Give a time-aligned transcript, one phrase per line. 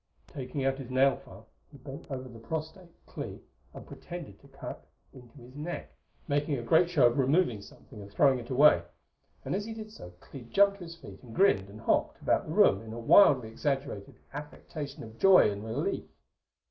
[0.25, 5.37] Taking out his nailfile, he bent over the prostrate Clee and pretended to cut into
[5.37, 5.93] his neck,
[6.27, 8.81] making a great show of removing something and throwing it away;
[9.45, 12.47] and as he did so Clee jumped to his feet and grinned and hopped about
[12.47, 16.05] the room in a wildly exaggerated affectation of joy and relief.